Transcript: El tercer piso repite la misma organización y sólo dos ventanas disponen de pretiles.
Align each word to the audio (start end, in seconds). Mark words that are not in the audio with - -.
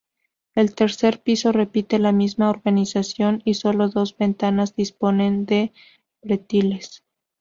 El 0.55 0.73
tercer 0.73 1.21
piso 1.21 1.51
repite 1.51 1.99
la 1.99 2.11
misma 2.11 2.49
organización 2.49 3.43
y 3.45 3.53
sólo 3.53 3.87
dos 3.87 4.17
ventanas 4.17 4.75
disponen 4.75 5.45
de 5.45 5.73
pretiles. 6.21 7.03